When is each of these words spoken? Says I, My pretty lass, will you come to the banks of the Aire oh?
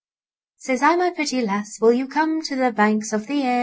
Says 0.57 0.81
I, 0.81 0.95
My 0.95 1.11
pretty 1.11 1.41
lass, 1.45 1.79
will 1.79 1.93
you 1.93 2.07
come 2.07 2.41
to 2.45 2.55
the 2.55 2.71
banks 2.71 3.13
of 3.13 3.27
the 3.27 3.43
Aire 3.43 3.57
oh? 3.59 3.59